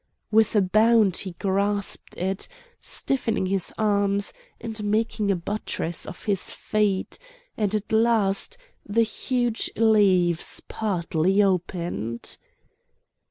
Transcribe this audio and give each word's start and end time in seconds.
With 0.31 0.55
a 0.55 0.61
bound 0.63 1.17
he 1.17 1.33
grasped 1.33 2.17
it, 2.17 2.47
stiffening 2.79 3.45
his 3.45 3.71
arms, 3.77 4.33
and 4.59 4.83
making 4.83 5.29
a 5.29 5.35
buttress 5.35 6.07
of 6.07 6.25
his 6.25 6.51
feet, 6.53 7.19
and 7.55 7.75
at 7.75 7.91
last 7.91 8.57
the 8.83 9.03
huge 9.03 9.69
leaves 9.77 10.59
partly 10.67 11.43
opened. 11.43 12.39